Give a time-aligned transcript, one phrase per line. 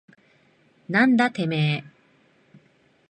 [0.89, 1.83] なんだてめえ。